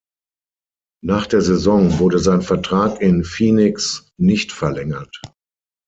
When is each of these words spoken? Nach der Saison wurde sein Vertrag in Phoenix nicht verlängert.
Nach 1.03 1.27
der 1.27 1.41
Saison 1.41 1.99
wurde 1.99 2.17
sein 2.17 2.41
Vertrag 2.41 2.99
in 3.01 3.23
Phoenix 3.23 4.09
nicht 4.17 4.51
verlängert. 4.51 5.21